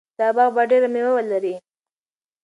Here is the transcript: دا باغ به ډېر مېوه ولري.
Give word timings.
دا 0.19 0.27
باغ 0.35 0.49
به 0.55 0.61
ډېر 0.71 0.83
مېوه 0.93 1.11
ولري. 1.15 1.55